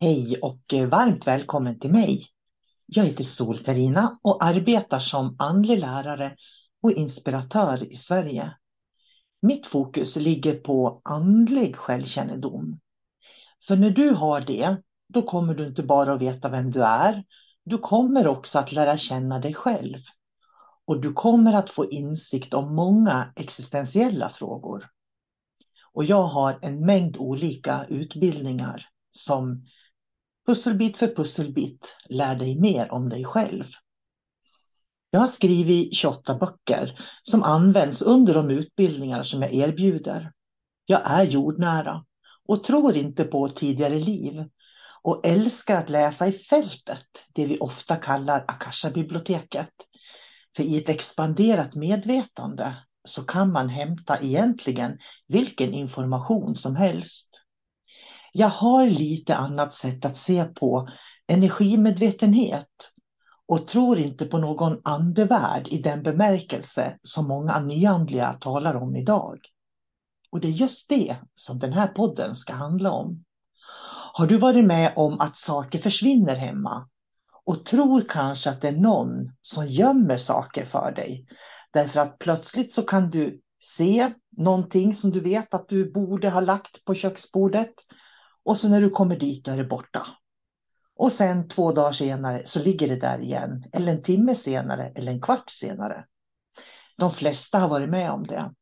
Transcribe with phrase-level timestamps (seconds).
[0.00, 2.26] Hej och eh, varmt välkommen till mig.
[2.86, 6.36] Jag heter Sol-Carina och arbetar som andlig lärare
[6.82, 8.56] och inspiratör i Sverige.
[9.42, 12.80] Mitt fokus ligger på andlig självkännedom.
[13.66, 14.76] För när du har det,
[15.08, 17.24] då kommer du inte bara att veta vem du är,
[17.64, 19.98] du kommer också att lära känna dig själv.
[20.84, 24.88] Och du kommer att få insikt om många existentiella frågor.
[25.92, 29.66] Och jag har en mängd olika utbildningar som
[30.46, 33.64] pusselbit för pusselbit lär dig mer om dig själv.
[35.10, 40.32] Jag har skrivit 28 böcker som används under de utbildningar som jag erbjuder.
[40.86, 42.04] Jag är jordnära
[42.48, 44.44] och tror inte på tidigare liv
[45.02, 49.72] och älskar att läsa i fältet, det vi ofta kallar Akasha-biblioteket.
[50.56, 54.98] För i ett expanderat medvetande så kan man hämta egentligen
[55.28, 57.45] vilken information som helst.
[58.38, 60.88] Jag har lite annat sätt att se på
[61.26, 62.92] energimedvetenhet
[63.46, 69.38] och tror inte på någon andevärld i den bemärkelse som många nyandliga talar om idag.
[70.30, 73.24] Och det är just det som den här podden ska handla om.
[74.12, 76.88] Har du varit med om att saker försvinner hemma
[77.44, 81.26] och tror kanske att det är någon som gömmer saker för dig?
[81.72, 86.40] Därför att plötsligt så kan du se någonting som du vet att du borde ha
[86.40, 87.74] lagt på köksbordet
[88.46, 90.06] och så när du kommer dit då är det borta.
[90.96, 93.64] Och sen två dagar senare så ligger det där igen.
[93.72, 96.04] Eller en timme senare eller en kvart senare.
[96.96, 98.52] De flesta har varit med om det.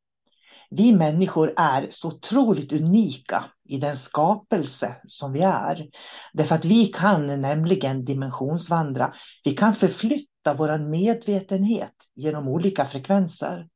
[0.71, 5.89] Vi människor är så otroligt unika i den skapelse som vi är.
[6.33, 9.15] Därför att vi kan nämligen dimensionsvandra.
[9.45, 13.69] Vi kan förflytta vår medvetenhet genom olika frekvenser.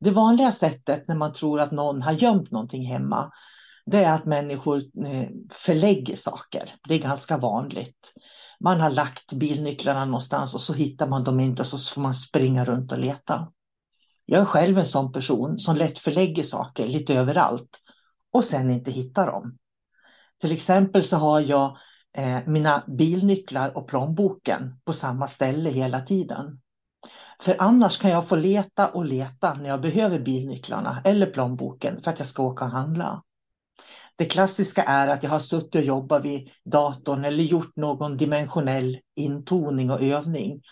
[0.00, 3.32] Det vanliga sättet när man tror att någon har gömt någonting hemma
[3.86, 6.74] det är att människor eh, förlägger saker.
[6.88, 8.12] Det är ganska vanligt.
[8.60, 12.14] Man har lagt bilnycklarna någonstans och så hittar man dem inte och så får man
[12.14, 13.52] springa runt och leta.
[14.26, 17.70] Jag är själv en sån person som lätt förlägger saker lite överallt
[18.32, 19.58] och sen inte hittar dem.
[20.40, 21.76] Till exempel så har jag
[22.16, 26.60] eh, mina bilnycklar och plånboken på samma ställe hela tiden.
[27.40, 32.10] För annars kan jag få leta och leta när jag behöver bilnycklarna eller plånboken för
[32.10, 33.22] att jag ska åka och handla.
[34.22, 38.98] Det klassiska är att jag har suttit och jobbat vid datorn eller gjort någon dimensionell
[39.14, 40.62] intoning och övning.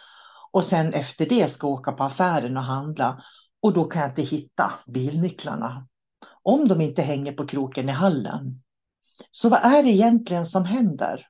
[0.51, 3.23] Och sen efter det ska jag åka på affären och handla
[3.63, 5.87] och då kan jag inte hitta bilnycklarna.
[6.43, 8.63] Om de inte hänger på kroken i hallen.
[9.31, 11.27] Så vad är det egentligen som händer?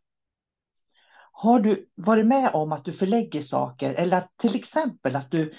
[1.33, 5.55] Har du varit med om att du förlägger saker eller att till exempel att du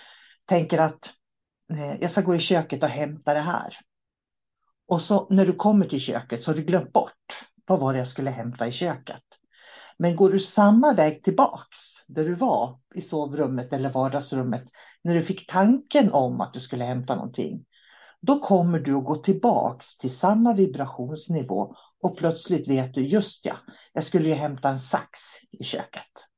[0.45, 1.13] tänker att
[1.73, 3.77] eh, jag ska gå i köket och hämta det här.
[4.91, 7.99] Och så när du kommer till köket så har du glömt bort vad var det
[7.99, 9.23] jag skulle hämta i köket.
[9.97, 14.63] Men går du samma väg tillbaks där du var i sovrummet eller vardagsrummet
[15.03, 17.65] när du fick tanken om att du skulle hämta någonting.
[18.21, 23.55] Då kommer du att gå tillbaks till samma vibrationsnivå och plötsligt vet du just ja,
[23.93, 25.19] jag skulle ju hämta en sax
[25.51, 26.30] i köket.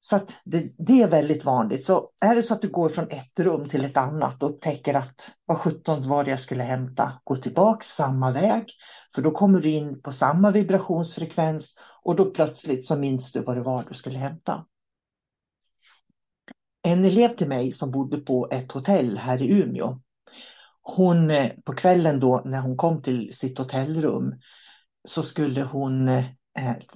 [0.00, 1.84] Så att det, det, är väldigt vanligt.
[1.84, 4.94] Så är det så att du går från ett rum till ett annat och upptäcker
[4.94, 8.72] att vad sjutton var det jag skulle hämta, gå tillbaks samma väg.
[9.14, 13.56] För då kommer du in på samma vibrationsfrekvens och då plötsligt så minns du vad
[13.56, 14.66] det var du skulle hämta.
[16.82, 20.00] En elev till mig som bodde på ett hotell här i Umeå.
[20.82, 21.32] hon
[21.64, 24.34] på kvällen då när hon kom till sitt hotellrum
[25.08, 26.24] så skulle hon eh,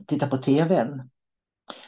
[0.07, 1.11] titta på tvn.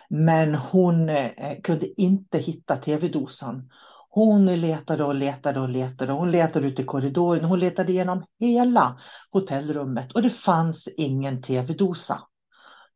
[0.08, 3.70] Men hon eh, kunde inte hitta tv-dosan.
[4.10, 6.12] Hon letade och letade och letade.
[6.12, 7.44] Hon letade ute i korridoren.
[7.44, 12.20] Hon letade igenom hela hotellrummet och det fanns ingen tv-dosa.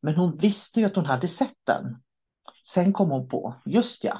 [0.03, 1.97] Men hon visste ju att hon hade sett den.
[2.67, 4.19] Sen kom hon på, just ja,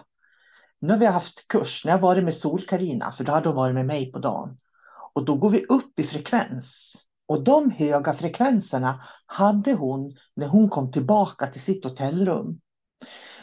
[0.81, 3.75] nu har vi haft kurs, när jag varit med Sol-Karina, för då hade hon varit
[3.75, 4.59] med mig på dagen.
[5.13, 6.95] Och då går vi upp i frekvens.
[7.27, 12.61] Och de höga frekvenserna hade hon när hon kom tillbaka till sitt hotellrum.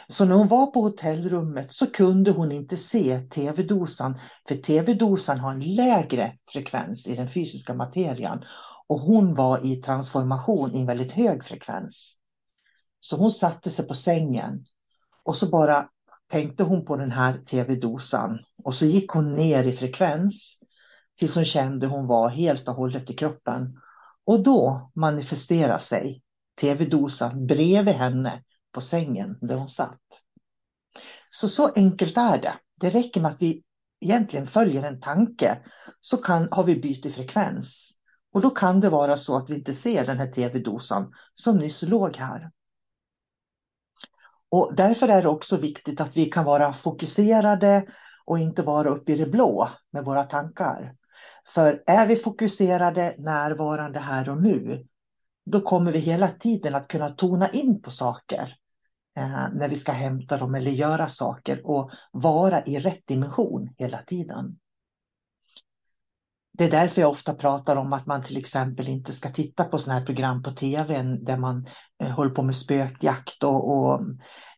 [0.08, 4.18] Så när hon var på hotellrummet så kunde hon inte se tv-dosan,
[4.48, 8.44] för tv-dosan har en lägre frekvens i den fysiska materian.
[8.86, 12.16] Och hon var i transformation i en väldigt hög frekvens.
[13.00, 14.64] Så hon satte sig på sängen
[15.22, 15.88] och så bara
[16.30, 20.58] tänkte hon på den här tv-dosan och så gick hon ner i frekvens
[21.18, 23.80] tills hon kände hon var helt och hållet i kroppen.
[24.24, 26.22] Och då manifesterar sig
[26.60, 28.42] tv-dosan bredvid henne
[28.76, 30.00] på sängen där hon satt.
[31.30, 32.54] Så så enkelt är det.
[32.80, 33.62] Det räcker med att vi
[34.00, 35.58] egentligen följer en tanke
[36.00, 37.90] så kan, har vi bytt i frekvens.
[38.32, 41.82] Och då kan det vara så att vi inte ser den här tv-dosan som nyss
[41.82, 42.50] låg här.
[44.48, 47.86] Och därför är det också viktigt att vi kan vara fokuserade
[48.24, 50.94] och inte vara uppe i det blå med våra tankar.
[51.46, 54.86] För är vi fokuserade, närvarande här och nu,
[55.46, 58.54] då kommer vi hela tiden att kunna tona in på saker
[59.16, 64.02] Eh, när vi ska hämta dem eller göra saker och vara i rätt dimension hela
[64.02, 64.58] tiden.
[66.58, 69.78] Det är därför jag ofta pratar om att man till exempel inte ska titta på
[69.78, 71.66] sådana här program på tv där man
[72.02, 74.00] eh, håller på med spökjakt och, och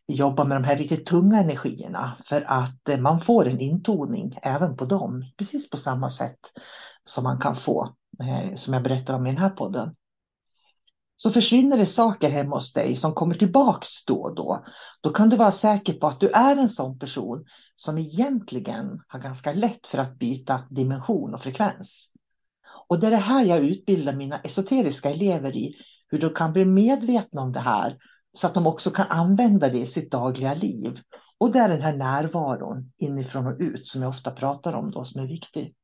[0.07, 4.77] jobbar med de här riktigt tunga energierna för att eh, man får en intoning även
[4.77, 6.39] på dem, precis på samma sätt
[7.03, 9.95] som man kan få, eh, som jag berättar om i den här podden.
[11.21, 14.65] Så försvinner det saker hemma hos dig som kommer tillbaks då och då,
[15.01, 17.45] då kan du vara säker på att du är en sån person
[17.75, 22.11] som egentligen har ganska lätt för att byta dimension och frekvens.
[22.87, 25.75] Och det är det här jag utbildar mina esoteriska elever i,
[26.07, 27.97] hur de kan bli medvetna om det här
[28.33, 30.99] så att de också kan använda det i sitt dagliga liv.
[31.37, 35.05] Och det är den här närvaron inifrån och ut som jag ofta pratar om då
[35.05, 35.75] som är viktig.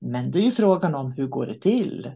[0.00, 2.12] Men det är ju frågan om hur går det till?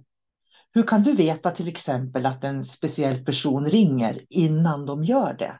[0.76, 5.58] Hur kan du veta till exempel att en speciell person ringer innan de gör det?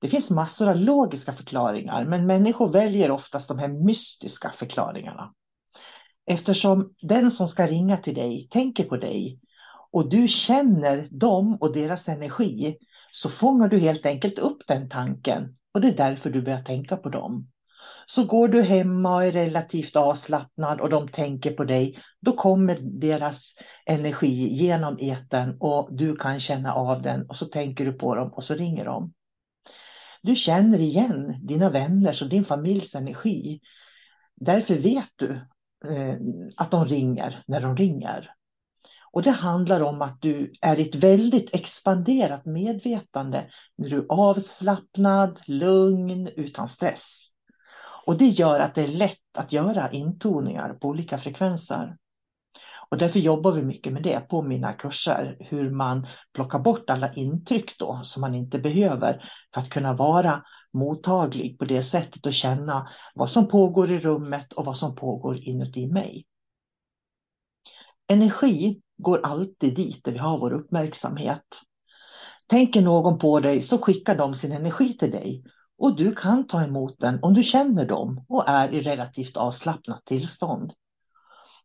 [0.00, 5.32] Det finns massor av logiska förklaringar, men människor väljer oftast de här mystiska förklaringarna.
[6.26, 9.40] Eftersom den som ska ringa till dig tänker på dig
[9.92, 12.76] och du känner dem och deras energi
[13.12, 16.96] så fångar du helt enkelt upp den tanken och det är därför du börjar tänka
[16.96, 17.48] på dem.
[18.06, 22.78] Så går du hemma och är relativt avslappnad och de tänker på dig, då kommer
[22.82, 23.54] deras
[23.86, 28.32] energi genom eten och du kan känna av den och så tänker du på dem
[28.32, 29.12] och så ringer de.
[30.22, 33.60] Du känner igen dina vänners och din familjs energi.
[34.34, 35.30] Därför vet du
[35.88, 36.16] eh,
[36.56, 38.30] att de ringer när de ringer.
[39.12, 44.06] Och det handlar om att du är i ett väldigt expanderat medvetande när du är
[44.08, 47.33] avslappnad, lugn, utan stress.
[48.06, 51.96] Och det gör att det är lätt att göra intoningar på olika frekvenser.
[52.88, 57.14] Och därför jobbar vi mycket med det på mina kurser, hur man plockar bort alla
[57.14, 60.42] intryck då som man inte behöver för att kunna vara
[60.72, 65.36] mottaglig på det sättet och känna vad som pågår i rummet och vad som pågår
[65.36, 66.26] inuti mig.
[68.08, 71.44] Energi går alltid dit där vi har vår uppmärksamhet.
[72.46, 75.44] Tänker någon på dig så skickar de sin energi till dig
[75.78, 80.04] och du kan ta emot den om du känner dem och är i relativt avslappnat
[80.04, 80.72] tillstånd.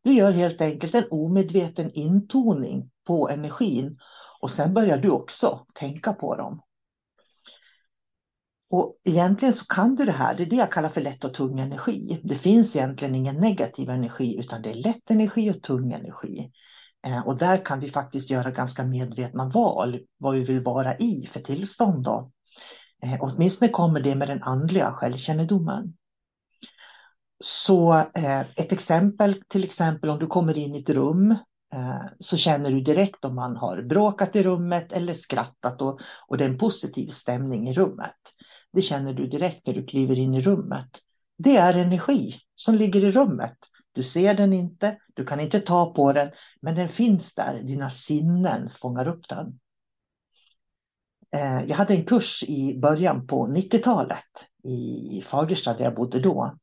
[0.03, 3.99] Du gör helt enkelt en omedveten intoning på energin
[4.41, 6.61] och sen börjar du också tänka på dem.
[8.69, 11.33] Och egentligen så kan du det här, det är det jag kallar för lätt och
[11.33, 12.21] tung energi.
[12.23, 16.51] Det finns egentligen ingen negativ energi utan det är lätt energi och tung energi.
[17.05, 21.29] Eh, och där kan vi faktiskt göra ganska medvetna val vad vi vill vara i
[21.31, 22.03] för tillstånd.
[22.03, 22.31] Då.
[23.03, 25.93] Eh, åtminstone kommer det med den andliga självkännedomen.
[27.43, 31.31] Så eh, ett exempel, till exempel om du kommer in i ett rum
[31.73, 36.37] eh, så känner du direkt om man har bråkat i rummet eller skrattat och, och
[36.37, 38.15] det är en positiv stämning i rummet.
[38.73, 40.89] Det känner du direkt när du kliver in i rummet.
[41.37, 43.57] Det är energi som ligger i rummet
[43.91, 47.61] du ser den inte, du kan inte ta på den, men den finns där.
[47.63, 49.59] Dina sinnen fångar upp den.
[51.35, 54.25] Eh, jag hade en kurs i början på 90-talet
[54.63, 56.57] i Fagersta där jag bodde då.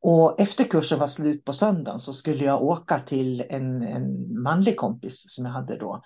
[0.00, 4.76] Och efter kursen var slut på söndagen så skulle jag åka till en, en manlig
[4.76, 6.02] kompis som jag hade då.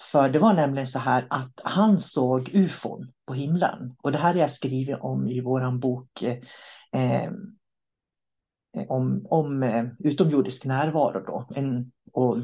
[0.00, 3.96] För det var nämligen så här att han såg ufon på himlen.
[4.02, 6.38] Och det här har jag skrivit om i våran bok eh,
[6.92, 7.30] eh
[8.88, 11.48] om, om eh, utomjordisk närvaro då.
[11.54, 12.36] En, och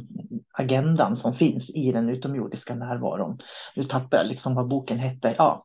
[0.52, 3.38] agendan som finns i den utomjordiska närvaron.
[3.76, 5.34] Nu tappar jag liksom vad boken hette.
[5.38, 5.64] Ja.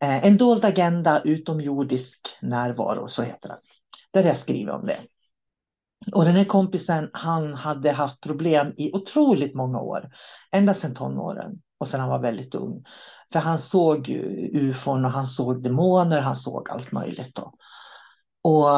[0.00, 3.58] Eh, en dold agenda, utomjordisk närvaro, så heter den.
[4.12, 4.98] Där jag skriver om det.
[6.12, 10.10] Och den här kompisen, han hade haft problem i otroligt många år.
[10.52, 12.84] Ända sedan tonåren och sedan han var väldigt ung.
[13.32, 14.08] För han såg
[14.52, 17.34] ufon och han såg demoner, han såg allt möjligt.
[17.34, 17.52] Då.
[18.42, 18.70] Och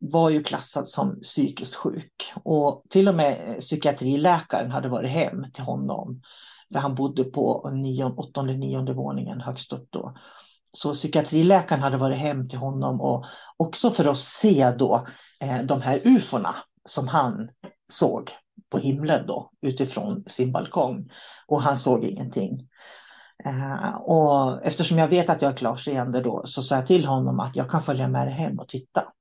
[0.00, 2.32] var ju klassad som psykiskt sjuk.
[2.44, 6.22] Och till och med psykiatriläkaren hade varit hem till honom.
[6.72, 10.14] För han bodde på nion, åttonde, nionde våningen högst upp då.
[10.72, 13.24] Så psykiatriläkaren hade varit hem till honom och
[13.56, 15.06] också för att se då
[15.40, 17.50] eh, de här ufona som han
[17.92, 18.30] såg
[18.70, 21.10] på himlen då utifrån sin balkong.
[21.46, 22.68] Och han såg ingenting.
[23.44, 27.40] Eh, och eftersom jag vet att jag är klarseende då så sa jag till honom
[27.40, 29.12] att jag kan följa med dig hem och titta.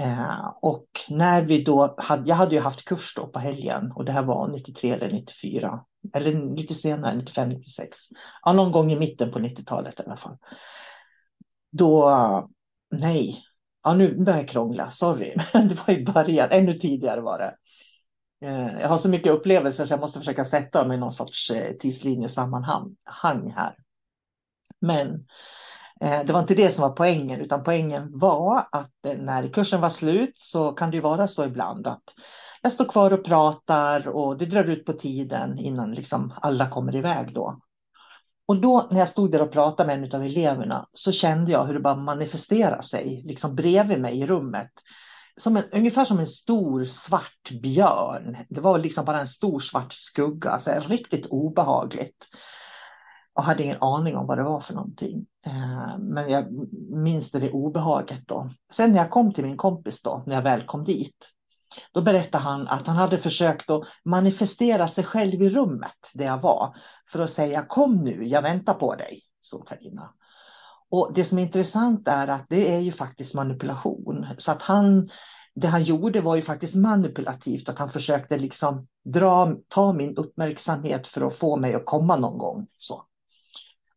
[0.00, 4.04] Eh, och när vi då hade, jag hade ju haft kurs då på helgen och
[4.04, 5.84] det här var 93 eller 94
[6.14, 7.98] eller lite senare, 95, 96.
[8.42, 10.36] Ja, någon gång i mitten på 90-talet i alla fall.
[11.72, 12.10] Då,
[12.90, 13.44] nej,
[13.84, 17.56] ja nu börjar jag krångla, sorry, det var i början, ännu tidigare var det.
[18.46, 21.50] Eh, jag har så mycket upplevelser så jag måste försöka sätta mig i någon sorts
[21.50, 22.96] eh, tidslinjesammanhang
[23.56, 23.76] här.
[24.80, 25.26] Men
[26.02, 29.80] Eh, det var inte det som var poängen, utan poängen var att eh, när kursen
[29.80, 32.02] var slut så kan det ju vara så ibland att
[32.62, 36.96] jag står kvar och pratar och det drar ut på tiden innan liksom alla kommer
[36.96, 37.60] iväg då.
[38.46, 41.66] Och då när jag stod där och pratade med en av eleverna så kände jag
[41.66, 44.70] hur det bara manifesterade sig liksom bredvid mig i rummet.
[45.36, 48.36] Som en, ungefär som en stor svart björn.
[48.48, 52.28] Det var liksom bara en stor svart skugga, så riktigt obehagligt
[53.34, 55.26] jag hade ingen aning om vad det var för någonting.
[55.46, 58.50] Eh, men jag minns det, det obehaget då.
[58.72, 61.16] Sen när jag kom till min kompis då, när jag väl kom dit,
[61.92, 66.40] då berättade han att han hade försökt att manifestera sig själv i rummet där jag
[66.40, 66.76] var
[67.12, 70.10] för att säga kom nu, jag väntar på dig, så Carina.
[70.90, 74.26] Och det som är intressant är att det är ju faktiskt manipulation.
[74.38, 75.08] Så att han,
[75.54, 81.06] det han gjorde var ju faktiskt manipulativt, att han försökte liksom dra, ta min uppmärksamhet
[81.06, 82.66] för att få mig att komma någon gång.
[82.78, 83.04] Så.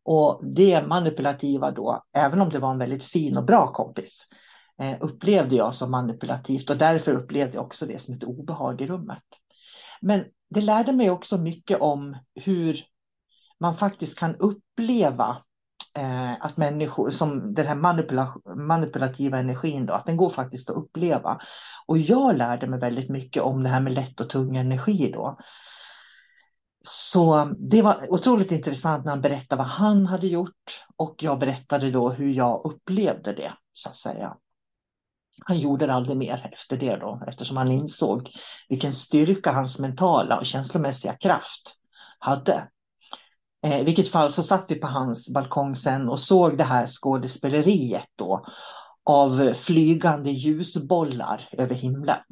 [0.08, 4.26] Och det manipulativa då, även om det var en väldigt fin och bra kompis,
[4.82, 8.86] eh, upplevde jag som manipulativt och därför upplevde jag också det som ett obehag i
[8.86, 9.22] rummet.
[10.00, 12.80] Men det lärde mig också mycket om hur
[13.60, 15.36] man faktiskt kan uppleva
[15.98, 20.76] eh, att människor, som den här manipula manipulativa energin då, att den går faktiskt att
[20.76, 21.40] uppleva.
[21.86, 25.38] Och jag lärde mig väldigt mycket om det här med lätt och tung energi då.
[26.88, 31.90] Så det var otroligt intressant när han berättade vad han hade gjort och jag berättade
[31.90, 34.36] då hur jag upplevde det så att säga.
[35.44, 38.30] Han gjorde det aldrig mer efter det då eftersom han insåg
[38.68, 41.76] vilken styrka hans mentala och känslomässiga kraft
[42.18, 42.68] hade.
[43.80, 48.08] I vilket fall så satt vi på hans balkong sen och såg det här skådespeleriet
[48.16, 48.46] då
[49.04, 52.22] av flygande ljusbollar över himlen.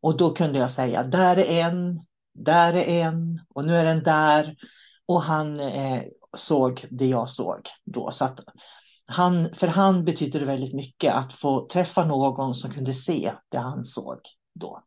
[0.00, 2.00] Och då kunde jag säga, där är en,
[2.44, 4.56] där är en och nu är den där.
[5.06, 6.02] Och han eh,
[6.36, 8.10] såg det jag såg då.
[8.12, 8.40] Så att
[9.06, 13.58] han, för han betydde det väldigt mycket att få träffa någon som kunde se det
[13.58, 14.18] han såg
[14.54, 14.82] då.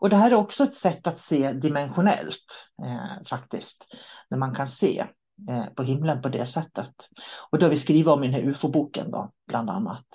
[0.00, 3.86] Och det här är också ett sätt att se dimensionellt eh, faktiskt.
[4.30, 5.06] När man kan se
[5.50, 6.94] eh, på himlen på det sättet.
[7.50, 10.06] Och då har vi skrivit om i den här ufo-boken då, bland annat.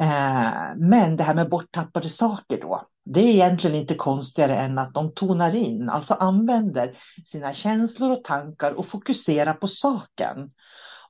[0.00, 4.94] Eh, men det här med borttappade saker då, det är egentligen inte konstigare än att
[4.94, 10.50] de tonar in, alltså använder sina känslor och tankar och fokuserar på saken.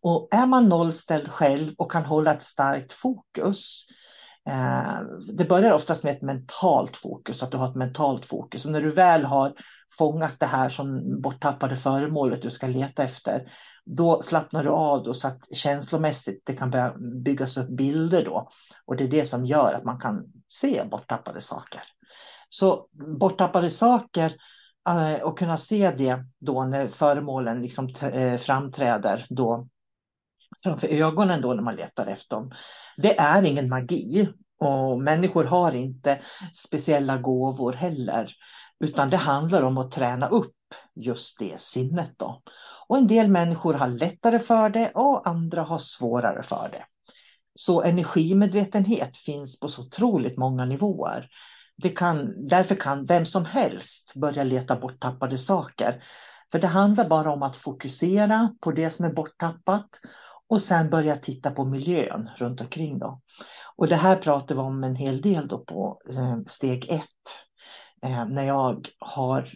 [0.00, 3.86] Och är man nollställd själv och kan hålla ett starkt fokus,
[4.48, 5.00] eh,
[5.32, 8.64] det börjar oftast med ett mentalt fokus, att du har ett mentalt fokus.
[8.64, 9.54] Och när du väl har
[9.98, 13.52] fångat det här som borttappade föremålet du ska leta efter,
[13.84, 18.48] då slappnar du av då så att känslomässigt det kan börja byggas upp bilder då.
[18.86, 21.82] Och det är det som gör att man kan se borttappade saker.
[22.48, 22.88] Så
[23.18, 24.36] borttappade saker
[24.88, 29.68] eh, och kunna se det då när föremålen liksom eh, framträder då
[30.62, 32.52] framför ögonen då när man letar efter dem.
[32.96, 34.28] Det är ingen magi
[34.60, 36.20] och människor har inte
[36.54, 38.32] speciella gåvor heller.
[38.80, 40.54] Utan det handlar om att träna upp
[40.94, 42.42] just det sinnet då.
[42.88, 46.84] Och en del människor har lättare för det och andra har svårare för det.
[47.58, 51.28] Så energimedvetenhet finns på så otroligt många nivåer.
[51.76, 56.02] Det kan, därför kan vem som helst börja leta borttappade saker.
[56.52, 59.88] För det handlar bara om att fokusera på det som är borttappat
[60.48, 62.98] och sen börja titta på miljön runt omkring.
[62.98, 63.20] Då.
[63.76, 67.02] Och det här pratar vi om en hel del då på eh, steg ett.
[68.02, 69.54] Eh, när jag har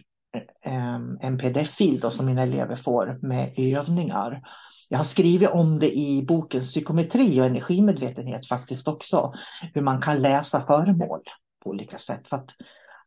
[0.65, 4.41] eh, en pdf-fil som mina elever får med övningar.
[4.93, 9.33] Jag har skrivit om det i boken Psykometri och energimedvetenhet faktiskt också.
[9.73, 11.21] Hur man kan läsa föremål
[11.63, 12.27] på olika sätt.
[12.27, 12.49] För att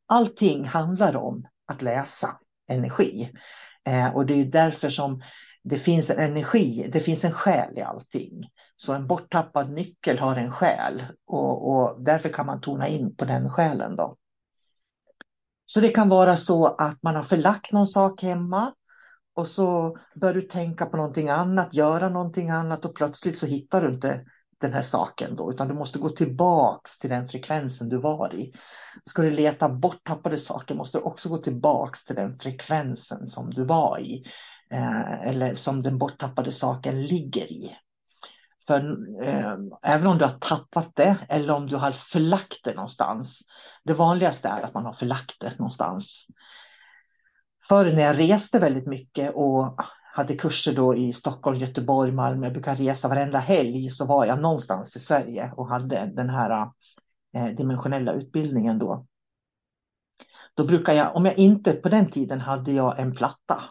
[0.07, 2.39] allting handlar om att läsa
[2.69, 3.33] energi.
[3.85, 5.23] Eh, och det är därför som
[5.63, 8.51] det finns en energi, det finns en själ i allting.
[8.77, 13.25] Så en borttappad nyckel har en själ och, och därför kan man tona in på
[13.25, 13.97] den själen.
[13.97, 14.17] Då.
[15.65, 18.73] Så det kan vara så att man har förlagt någon sak hemma
[19.37, 23.83] och så börjar du tänka på någonting annat, göra någonting annat och plötsligt så hittar
[23.83, 24.25] du inte
[24.61, 28.53] den här saken då, utan du måste gå tillbaks till den frekvensen du var i.
[29.05, 33.51] Ska du leta bort tappade saker måste du också gå tillbaks till den frekvensen som
[33.51, 34.25] du var i.
[34.71, 37.77] Eh, eller som den borttappade saken ligger i.
[38.67, 38.81] För
[39.25, 43.41] eh, även om du har tappat det eller om du har förlagt det någonstans.
[43.85, 46.27] Det vanligaste är att man har förlagt det någonstans.
[47.69, 49.81] Förr när jag reste väldigt mycket och
[50.15, 52.47] hade kurser då i Stockholm, Göteborg, Malmö.
[52.47, 56.71] Jag brukade resa varenda helg så var jag någonstans i Sverige och hade den här
[57.37, 59.07] eh, dimensionella utbildningen då.
[60.55, 63.63] Då brukar jag, om jag inte på den tiden hade jag en platta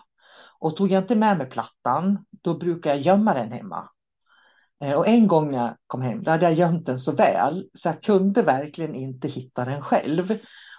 [0.60, 3.90] och tog jag inte med mig plattan, då brukar jag gömma den hemma.
[4.84, 7.70] Eh, och en gång när jag kom hem, då hade jag gömt den så väl
[7.74, 10.38] så jag kunde verkligen inte hitta den själv.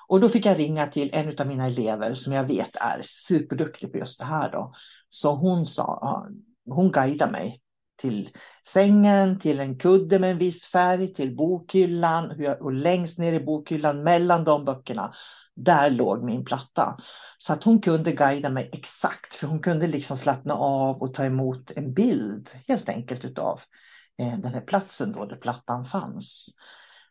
[0.09, 3.93] Och då fick jag ringa till en av mina elever som jag vet är superduktig
[3.93, 4.53] på just det här.
[4.53, 4.75] Då.
[5.09, 6.27] Så hon sa,
[6.71, 7.61] hon guidade mig
[7.97, 8.31] till
[8.67, 14.03] sängen, till en kudde med en viss färg, till bokhyllan och längst ner i bokhyllan
[14.03, 15.15] mellan de böckerna
[15.55, 16.99] där låg min platta.
[17.39, 21.25] Så att hon kunde guida mig exakt, för hon kunde liksom slappna av och ta
[21.25, 23.61] emot en bild helt enkelt utav
[24.19, 26.49] eh, den här platsen då där plattan fanns.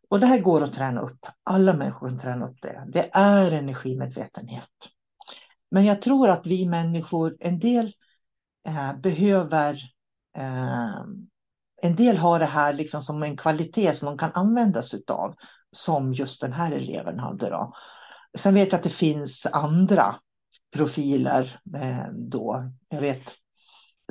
[0.10, 1.26] Och det här går att träna upp.
[1.44, 2.86] Alla människor kan träna upp det.
[2.88, 4.70] Det är energimedvetenhet.
[5.72, 7.94] Men jag tror att vi människor, en del
[8.68, 9.74] eh, behöver
[10.38, 11.02] eh,
[11.82, 15.36] en del har det här liksom som en kvalitet som de kan använda sig av.
[15.72, 17.50] Som just den här eleven hade.
[17.50, 17.74] Då.
[18.38, 20.15] Sen vet jag att det finns andra
[20.76, 22.72] profiler eh, då.
[22.89, 23.36] Jag vet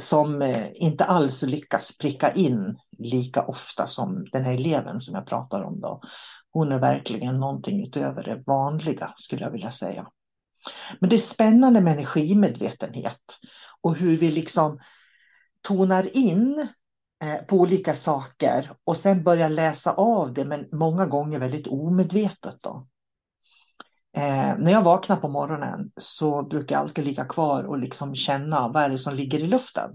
[0.00, 5.26] som eh, inte alls lyckas pricka in lika ofta som den här eleven som jag
[5.26, 5.80] pratar om.
[5.80, 6.00] Då.
[6.50, 10.06] Hon är verkligen någonting utöver det vanliga skulle jag vilja säga.
[11.00, 13.38] Men det är spännande med energimedvetenhet
[13.80, 14.80] och hur vi liksom
[15.62, 16.68] tonar in
[17.22, 22.56] eh, på olika saker och sen börjar läsa av det men många gånger väldigt omedvetet.
[22.60, 22.86] Då.
[24.16, 28.68] Eh, när jag vaknar på morgonen så brukar jag alltid ligga kvar och liksom känna
[28.68, 29.90] vad är det som ligger i luften.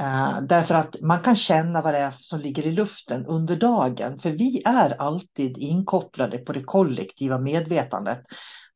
[0.00, 4.18] Eh, därför att man kan känna vad det är som ligger i luften under dagen.
[4.18, 8.22] För vi är alltid inkopplade på det kollektiva medvetandet.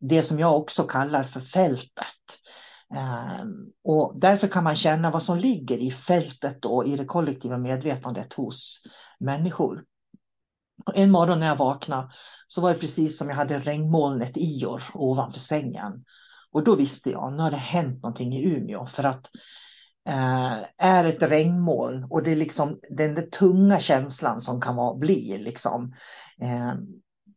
[0.01, 2.05] Det som jag också kallar för fältet.
[2.94, 3.44] Eh,
[3.85, 8.35] och därför kan man känna vad som ligger i fältet då, i det kollektiva medvetandet
[8.35, 8.83] hos
[9.20, 9.85] människor.
[10.94, 12.09] En morgon när jag vaknade
[12.49, 16.05] så var det precis som jag hade regnmolnet Ior ovanför sängen.
[16.53, 18.87] Och då visste jag, nu har det hänt någonting i Umeå.
[18.87, 19.27] För att
[20.09, 24.95] eh, är ett regnmoln och det är liksom den där tunga känslan som kan vara,
[24.95, 25.95] bli liksom.
[26.41, 26.75] Eh,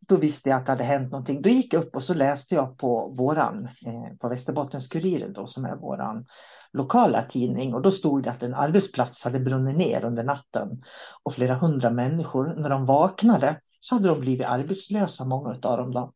[0.08, 1.42] då visste jag att det hade hänt någonting.
[1.42, 5.64] Då gick jag upp och så läste jag på våran, eh, på Västerbottens-Kuriren då som
[5.64, 6.24] är våran
[6.72, 10.82] lokala tidning och då stod det att en arbetsplats hade brunnit ner under natten
[11.22, 15.90] och flera hundra människor när de vaknade så hade de blivit arbetslösa, många av dem.
[15.90, 16.12] Då.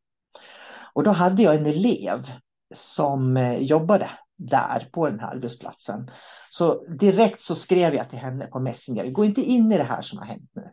[0.93, 2.31] Och då hade jag en elev
[2.75, 6.11] som eh, jobbade där på den här arbetsplatsen.
[6.51, 10.03] Så direkt så skrev jag till henne på Messenger, gå inte in i det här
[10.03, 10.71] som har hänt nu.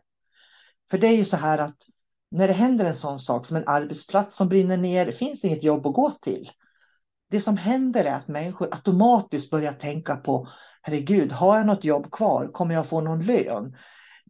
[0.90, 1.76] För det är ju så här att
[2.30, 5.64] när det händer en sån sak som en arbetsplats som brinner ner, det finns inget
[5.64, 6.50] jobb att gå till.
[7.30, 10.48] Det som händer är att människor automatiskt börjar tänka på,
[10.82, 12.50] herregud, har jag något jobb kvar?
[12.52, 13.76] Kommer jag få någon lön?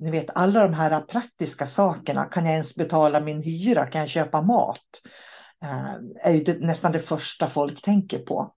[0.01, 2.25] Ni vet alla de här praktiska sakerna.
[2.25, 3.87] Kan jag ens betala min hyra?
[3.87, 4.81] Kan jag köpa mat?
[5.63, 8.55] Eh, är ju det, nästan det första folk tänker på.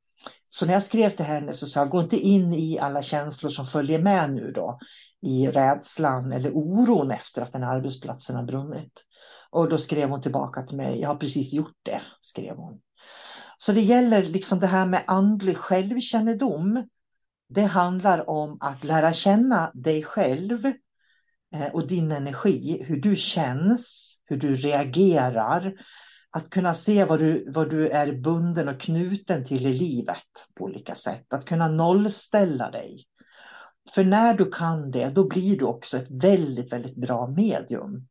[0.49, 3.49] Så när jag skrev till henne så sa jag, gå inte in i alla känslor
[3.49, 4.79] som följer med nu då.
[5.21, 9.03] I rädslan eller oron efter att den här arbetsplatsen har brunnit.
[9.49, 12.79] Och då skrev hon tillbaka till mig, jag har precis gjort det, skrev hon.
[13.57, 16.87] Så det gäller liksom det här med andlig självkännedom.
[17.49, 20.73] Det handlar om att lära känna dig själv eh,
[21.55, 25.73] Eh, och din energi, hur du känns, hur du reagerar.
[26.31, 30.63] Att kunna se vad du, vad du är bunden och knuten till i livet på
[30.63, 31.33] olika sätt.
[31.33, 33.05] Att kunna nollställa dig.
[33.95, 38.07] För när du kan det, då blir du också ett väldigt, väldigt bra medium.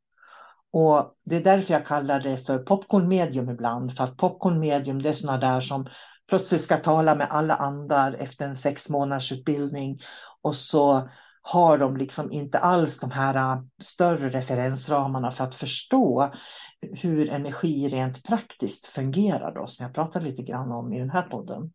[0.72, 3.96] Och Det är därför jag kallar det för popcornmedium ibland.
[3.96, 5.88] För att popcornmedium det är sådana där som
[6.28, 10.00] plötsligt ska tala med alla andar efter en sex månaders utbildning.
[10.42, 11.08] Och så
[11.48, 16.32] har de liksom inte alls de här äh, större referensramarna för att förstå
[16.80, 21.22] hur energi rent praktiskt fungerar då, som jag pratade lite grann om i den här
[21.22, 21.72] podden.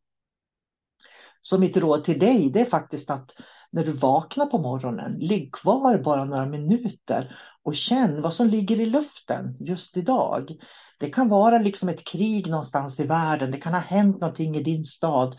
[1.41, 3.31] Så mitt råd till dig det är faktiskt att
[3.71, 8.79] när du vaknar på morgonen, ligg kvar bara några minuter och känn vad som ligger
[8.79, 10.55] i luften just idag.
[10.99, 14.63] Det kan vara liksom ett krig någonstans i världen, det kan ha hänt någonting i
[14.63, 15.35] din stad.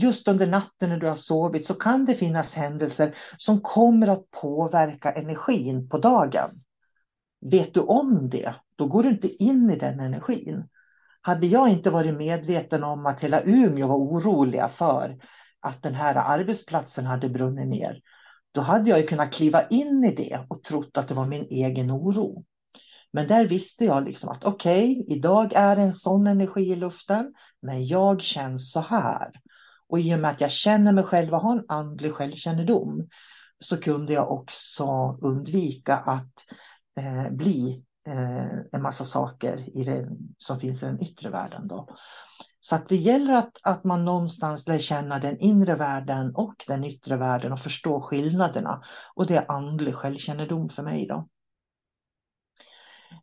[0.00, 4.30] Just under natten när du har sovit så kan det finnas händelser som kommer att
[4.30, 6.50] påverka energin på dagen.
[7.40, 10.68] Vet du om det, då går du inte in i den energin.
[11.20, 15.18] Hade jag inte varit medveten om att hela Umeå var oroliga för
[15.60, 18.00] att den här arbetsplatsen hade brunnit ner,
[18.52, 21.90] då hade jag kunnat kliva in i det och trott att det var min egen
[21.90, 22.44] oro.
[23.12, 27.34] Men där visste jag liksom att okej, okay, idag är en sån energi i luften,
[27.62, 29.30] men jag känns så här.
[29.88, 33.08] Och i och med att jag känner mig själv och har en andlig självkännedom
[33.58, 36.32] så kunde jag också undvika att
[37.00, 41.68] eh, bli eh, en massa saker i det, som finns i den yttre världen.
[41.68, 41.88] Då.
[42.60, 46.84] Så att det gäller att, att man någonstans lär känna den inre världen och den
[46.84, 48.82] yttre världen och förstå skillnaderna.
[49.14, 51.06] Och det är andlig självkännedom för mig.
[51.06, 51.28] då.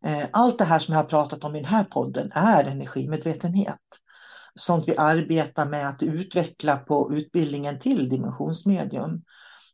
[0.04, 3.80] Eh, allt det här som jag har pratat om i den här podden är energimedvetenhet.
[4.60, 9.24] Sånt vi arbetar med att utveckla på utbildningen till dimensionsmedium.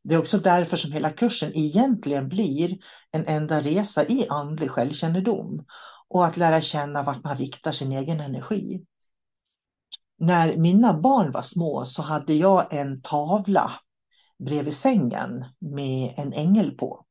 [0.03, 2.77] Det är också därför som hela kursen egentligen blir
[3.11, 5.65] en enda resa i andlig självkännedom
[6.07, 8.85] och att lära känna vart man riktar sin egen energi.
[10.17, 13.71] När mina barn var små så hade jag en tavla
[14.39, 17.05] bredvid sängen med en ängel på.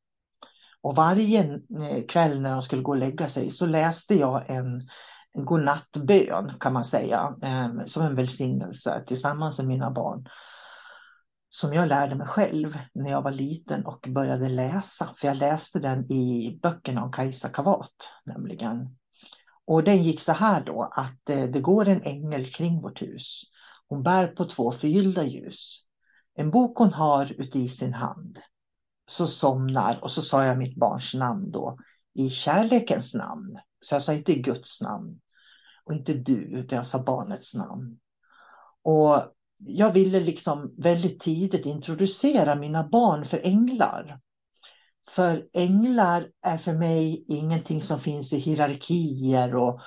[0.81, 4.65] Och varje eh, kväll när de skulle gå och lägga sig så läste jag en,
[4.65, 4.87] en
[5.33, 10.27] godnattbön kan man säga, ehm, som en välsignelse tillsammans med mina barn.
[11.49, 15.13] Som jag lärde mig själv när jag var liten och började läsa.
[15.17, 18.97] För jag läste den i böckerna om Kajsa Kavat nämligen.
[19.65, 23.41] Och den gick så här då att eh, det går en ängel kring vårt hus.
[23.87, 25.85] Hon bär på två förgyllda ljus.
[26.35, 28.39] En bok hon har uti sin hand
[29.11, 31.77] så somnar, och så sa jag mitt barns namn då,
[32.13, 33.59] i kärlekens namn.
[33.81, 35.19] Så jag sa inte Guds namn
[35.83, 37.97] och inte du, utan jag sa barnets namn.
[38.83, 44.19] Och jag ville liksom väldigt tidigt introducera mina barn för änglar.
[45.09, 49.81] För änglar är för mig ingenting som finns i hierarkier och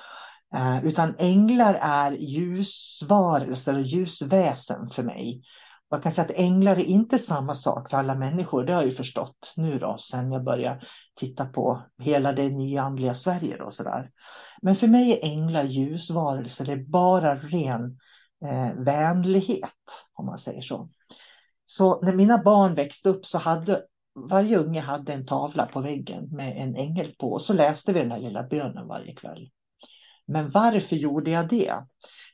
[0.55, 5.43] eh, utan änglar är ljusvarelser och ljusväsen för mig.
[5.95, 8.63] Man kan säga att änglar är inte samma sak för alla människor.
[8.63, 10.81] Det har jag ju förstått nu då sen jag började
[11.15, 14.11] titta på hela det nyandliga Sverige och sådär.
[14.61, 16.65] Men för mig är änglar ljusvarelser.
[16.65, 17.99] Det är bara ren
[18.45, 19.71] eh, vänlighet
[20.13, 20.89] om man säger så.
[21.65, 23.83] Så när mina barn växte upp så hade
[24.29, 27.99] varje unge hade en tavla på väggen med en ängel på och så läste vi
[27.99, 29.49] den här lilla bönen varje kväll.
[30.27, 31.73] Men varför gjorde jag det?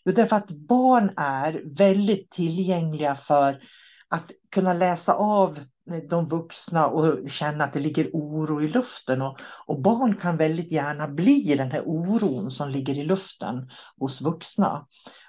[0.06, 3.62] Jo, därför att barn är väldigt tillgängliga för
[4.10, 5.60] att kunna läsa av
[5.92, 9.22] eh, de vuxna och känna att det ligger oro i luften.
[9.22, 9.38] Och,
[9.68, 14.88] och, barn kan väldigt gärna bli den här oron som ligger i luften hos vuxna.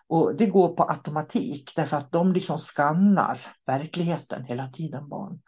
[0.08, 5.40] Och det går på automatik därför att de liksom skannar verkligheten hela tiden, barn.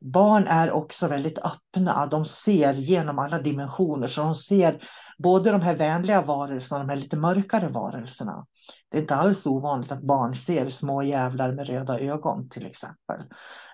[0.00, 4.82] Barn är också väldigt öppna, de ser genom alla dimensioner så de ser
[5.18, 8.46] både de här vänliga varelserna och de här lite mörkare varelserna.
[8.90, 13.20] Det är inte alls ovanligt att barn ser små jävlar med röda ögon till exempel.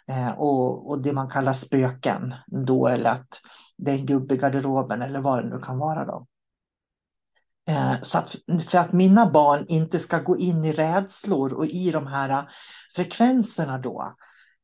[0.08, 3.40] Eh, och, och det man kallar spöken då eller att
[3.76, 6.26] det är en gubbe i garderoben eller vad det nu kan vara då.
[7.68, 8.36] Eh, så att,
[8.68, 12.48] för att mina barn inte ska gå in i rädslor och i de här
[12.96, 14.14] frekvenserna då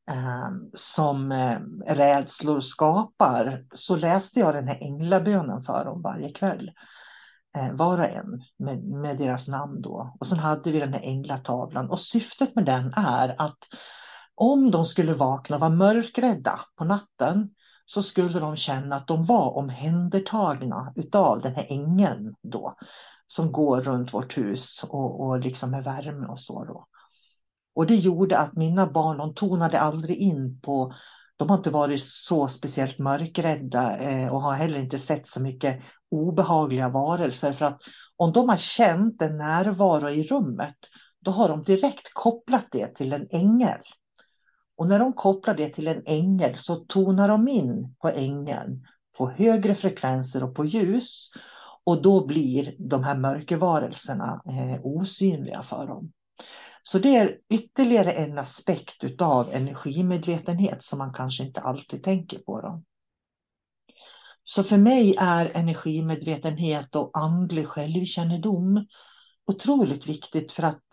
[0.09, 6.71] Ehm, som eh, rädslor skapar så läste jag den här änglabönen för dem varje kväll.
[7.57, 10.15] Ehm, var och en med, med, deras namn då.
[10.19, 13.57] Och sen hade vi den här änglatavlan och syftet med den är att
[14.35, 17.49] om de skulle vakna och vara mörkrädda på natten
[17.85, 22.75] så skulle de känna att de var omhändertagna utav den här ängeln då
[23.27, 26.85] som går runt vårt hus och, och liksom med värme och så då.
[27.75, 30.93] Och det gjorde att mina barn de tonade aldrig in på
[31.41, 35.81] de har inte varit så speciellt mörkrädda eh, och har heller inte sett så mycket
[36.11, 37.53] obehagliga varelser.
[37.53, 37.81] För att
[38.17, 40.75] om de har känt en närvaro i rummet,
[41.19, 43.79] då har de direkt kopplat det till en ängel.
[44.77, 48.85] Och när de kopplar det till en ängel så tonar de in på ängeln
[49.17, 51.31] på högre frekvenser och på ljus.
[51.83, 56.11] Och då blir de här mörkervarelserna eh, osynliga för dem.
[56.83, 62.61] Så det är ytterligare en aspekt av energimedvetenhet som man kanske inte alltid tänker på.
[62.61, 62.83] Då.
[64.43, 68.85] Så för mig är energimedvetenhet och andlig självkännedom
[69.47, 70.83] otroligt viktigt för att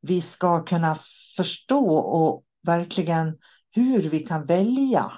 [0.00, 0.98] vi ska kunna
[1.36, 3.38] förstå och verkligen
[3.70, 5.12] hur vi kan välja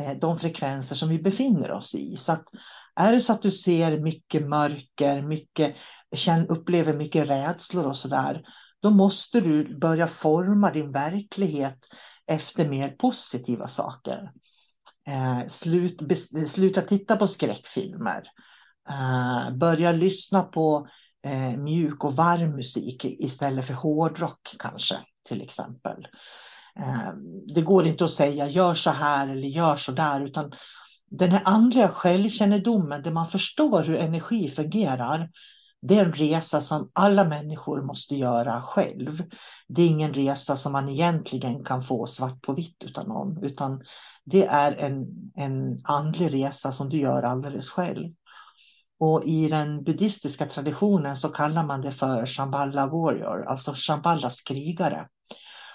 [0.00, 2.16] eh, de frekvenser som vi befinner oss i.
[2.16, 2.44] Så att
[2.96, 5.76] är det så att du ser mycket mörker, mycket,
[6.48, 8.42] upplever mycket rädslor och sådär,
[8.84, 11.78] då måste du börja forma din verklighet
[12.26, 14.30] efter mer positiva saker.
[15.06, 16.00] Eh, slut,
[16.48, 18.22] sluta titta på skräckfilmer.
[18.88, 20.88] Eh, börja lyssna på
[21.26, 24.96] eh, mjuk och varm musik istället för hårdrock kanske
[25.28, 26.06] till exempel.
[26.78, 27.12] Eh,
[27.54, 30.52] det går inte att säga gör så här eller gör så där utan
[31.10, 35.30] den här andliga självkännedomen där man förstår hur energi fungerar
[35.86, 39.22] det är en resa som alla människor måste göra själv.
[39.68, 43.82] Det är ingen resa som man egentligen kan få svart på vitt utan någon, utan
[44.24, 48.12] det är en, en andlig resa som du gör alldeles själv.
[48.98, 55.08] Och i den buddhistiska traditionen så kallar man det för Shambhala warrior, alltså Shambhalas krigare.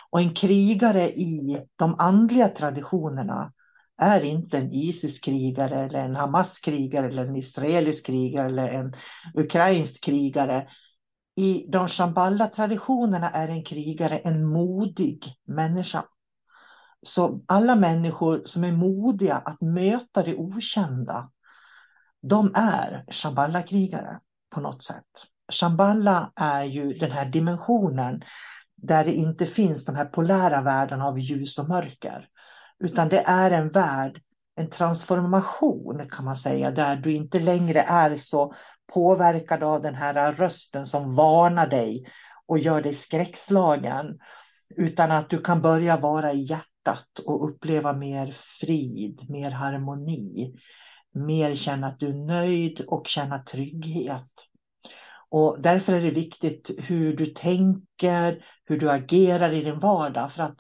[0.10, 3.52] Och en krigare i de andliga traditionerna
[4.00, 8.96] är inte en ISIS-krigare eller en Hamas-krigare eller en israelisk krigare eller en
[9.34, 10.68] ukrainsk krigare.
[11.36, 16.04] I de shamballa-traditionerna är en krigare en modig människa.
[17.02, 21.32] Så alla människor som är modiga att möta det okända,
[22.22, 25.06] de är Shamballa-krigare på något sätt.
[25.52, 28.22] Shamballa är ju den här dimensionen
[28.76, 32.28] där det inte finns de här polära världarna av ljus och mörker.
[32.80, 34.22] Utan det är en värld,
[34.56, 38.54] en transformation kan man säga, där du inte längre är så
[38.94, 42.06] påverkad av den här rösten som varnar dig
[42.48, 44.20] och gör dig skräckslagen.
[44.76, 50.56] Utan att du kan börja vara i hjärtat och uppleva mer frid, mer harmoni.
[51.14, 54.32] Mer känna att du är nöjd och känna trygghet.
[55.30, 60.32] Och därför är det viktigt hur du tänker, hur du agerar i din vardag.
[60.32, 60.60] För att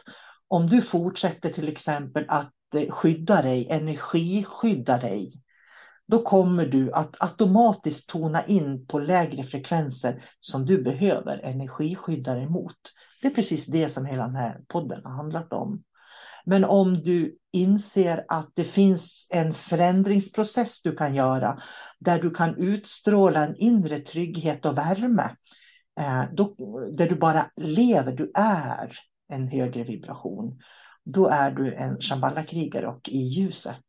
[0.50, 5.32] om du fortsätter till exempel att eh, skydda dig, energiskydda dig,
[6.08, 12.50] då kommer du att automatiskt tona in på lägre frekvenser som du behöver energiskydda dig
[12.50, 12.76] mot.
[13.22, 15.84] Det är precis det som hela den här podden har handlat om.
[16.46, 21.62] Men om du inser att det finns en förändringsprocess du kan göra
[22.00, 25.36] där du kan utstråla en inre trygghet och värme,
[26.00, 26.56] eh, då,
[26.98, 30.60] där du bara lever, du är en högre vibration,
[31.04, 33.86] då är du en Shambhala-krigare och i ljuset.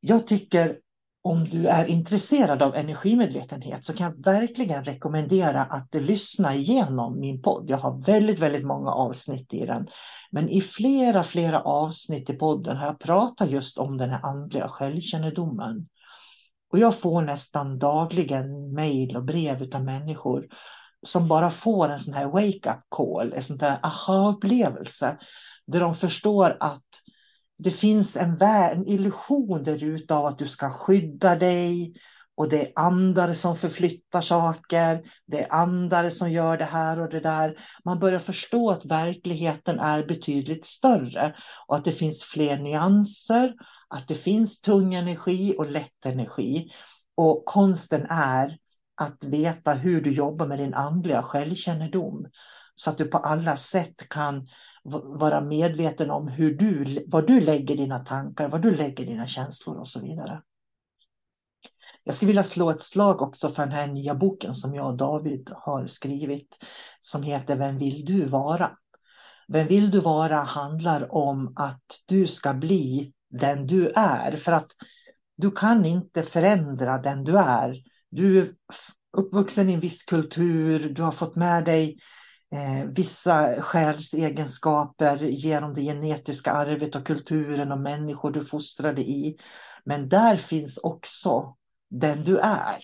[0.00, 0.78] Jag tycker
[1.22, 7.20] om du är intresserad av energimedvetenhet så kan jag verkligen rekommendera att du lyssnar igenom
[7.20, 7.70] min podd.
[7.70, 9.88] Jag har väldigt, väldigt många avsnitt i den.
[10.30, 14.68] Men i flera, flera avsnitt i podden har jag pratat just om den här andliga
[14.68, 15.88] självkännedomen.
[16.72, 20.46] Och jag får nästan dagligen mejl och brev av människor
[21.02, 25.18] som bara får en sån här wake-up call, en sån där aha-upplevelse.
[25.66, 26.84] Där de förstår att
[27.58, 31.94] det finns en, en illusion där ute av att du ska skydda dig
[32.36, 35.02] och det är andar som förflyttar saker.
[35.26, 37.58] Det är andar som gör det här och det där.
[37.84, 41.34] Man börjar förstå att verkligheten är betydligt större
[41.66, 43.54] och att det finns fler nyanser,
[43.88, 46.70] att det finns tung energi och lätt energi.
[47.14, 48.58] Och konsten är
[48.96, 52.26] att veta hur du jobbar med din andliga självkännedom.
[52.74, 54.46] Så att du på alla sätt kan
[55.18, 59.76] vara medveten om hur du, var du lägger dina tankar, var du lägger dina känslor
[59.76, 60.42] och så vidare.
[62.04, 64.96] Jag skulle vilja slå ett slag också för den här nya boken som jag och
[64.96, 66.56] David har skrivit
[67.00, 68.70] som heter Vem vill du vara?
[69.48, 74.70] Vem vill du vara handlar om att du ska bli den du är för att
[75.36, 77.82] du kan inte förändra den du är
[78.16, 78.54] du är
[79.12, 81.98] uppvuxen i en viss kultur, du har fått med dig
[82.52, 89.36] eh, vissa själsegenskaper genom det genetiska arvet och kulturen och människor du fostrade i.
[89.84, 91.56] Men där finns också
[91.90, 92.78] den du är,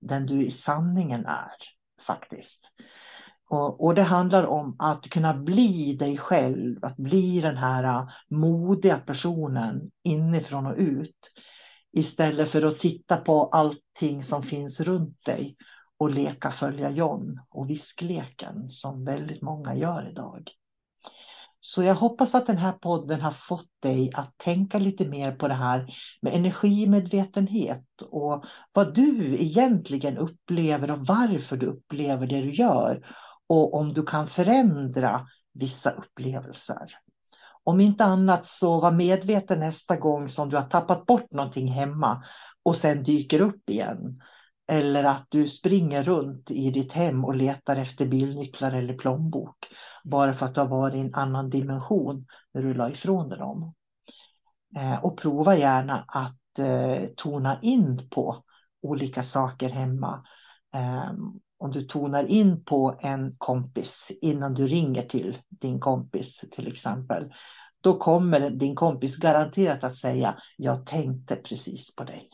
[0.00, 1.56] den du i sanningen är
[2.00, 2.72] faktiskt.
[3.50, 8.10] Och, och, det handlar om att kunna bli dig själv, att bli den här ah,
[8.28, 11.30] modiga personen inifrån och ut.
[11.92, 15.56] Istället för att titta på allting som finns runt dig
[15.98, 20.50] och leka följa John och viskleken som väldigt många gör idag.
[21.60, 25.48] Så jag hoppas att den här podden har fått dig att tänka lite mer på
[25.48, 32.52] det här med energimedvetenhet och vad du egentligen upplever och varför du upplever det du
[32.52, 33.06] gör
[33.46, 36.86] och om du kan förändra vissa upplevelser.
[37.68, 42.24] Om inte annat så var medveten nästa gång som du har tappat bort någonting hemma
[42.62, 44.22] och sen dyker upp igen.
[44.68, 49.56] Eller att du springer runt i ditt hem och letar efter bilnycklar eller plånbok.
[50.04, 53.38] Bara för att du har varit i en annan dimension när du la ifrån dig
[53.38, 53.74] dem.
[54.76, 58.44] Eh, och prova gärna att eh, tona in på
[58.82, 60.24] olika saker hemma.
[60.74, 66.68] Ehm, om du tonar in på en kompis innan du ringer till din kompis till
[66.68, 67.32] exempel.
[67.80, 72.30] Då kommer din kompis garanterat att säga jag tänkte precis på dig.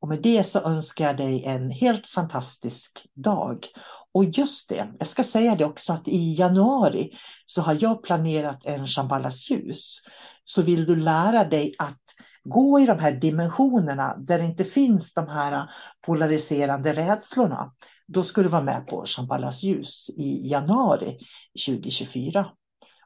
[0.00, 3.66] Och med det så önskar jag dig en helt fantastisk dag.
[4.12, 7.10] Och just det, jag ska säga det också att i januari
[7.46, 9.98] så har jag planerat en Shambhalas ljus.
[10.44, 12.02] Så vill du lära dig att
[12.44, 15.70] gå i de här dimensionerna där det inte finns de här
[16.06, 17.72] polariserande rädslorna.
[18.08, 21.18] Då ska du vara med på Shambhalas ljus i januari
[21.66, 22.50] 2024.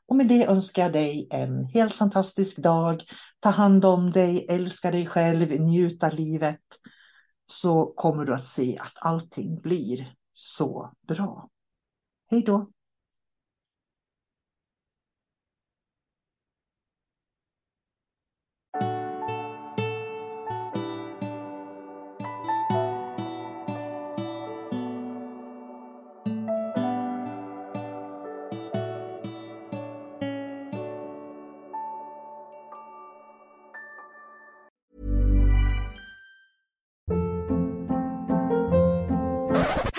[0.07, 3.03] Och med det önskar jag dig en helt fantastisk dag.
[3.41, 6.61] Ta hand om dig, älska dig själv, njuta livet.
[7.47, 11.49] Så kommer du att se att allting blir så bra.
[12.31, 12.71] Hej då!